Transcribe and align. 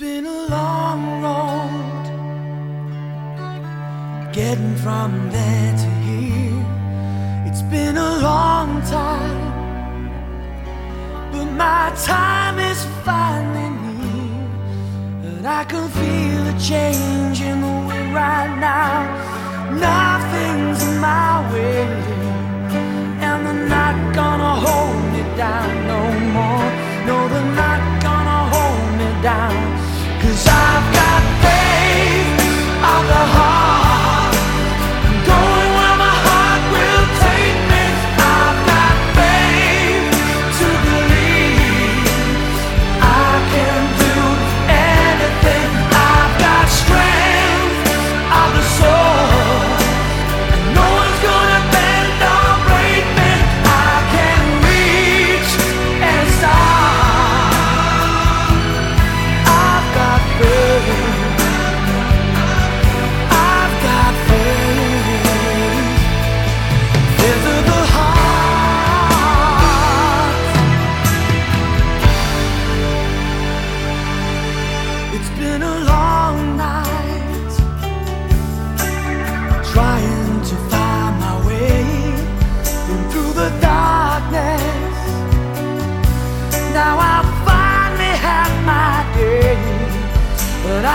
been 0.00 0.24
a 0.24 0.46
long 0.46 1.20
road 1.22 2.04
getting 4.32 4.74
from 4.76 5.30
there 5.30 5.76
to 5.76 5.90
here. 6.06 6.64
It's 7.46 7.60
been 7.60 7.98
a 7.98 8.18
long 8.20 8.80
time, 8.80 10.08
but 11.32 11.44
my 11.44 11.92
time 12.02 12.58
is 12.58 12.82
finally 13.04 13.68
near. 13.68 15.34
And 15.36 15.46
I 15.46 15.64
can 15.64 15.86
feel 15.90 16.46
a 16.48 16.58
change 16.58 17.42
in 17.42 17.60
the 17.60 17.74
wind 17.86 18.14
right 18.14 18.56
now. 18.58 19.04
Nothing's 19.70 20.82
in 20.82 20.98
my 20.98 21.39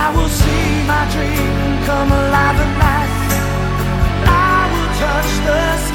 I 0.05 0.11
will 0.15 0.29
see 0.29 0.85
my 0.85 1.03
dream 1.13 1.83
come 1.83 2.11
alive 2.11 2.57
at 2.65 2.73
last. 2.77 3.29
I 4.27 4.69
will 4.71 4.91
touch 5.01 5.31
the 5.47 5.77
sky. 5.87 5.94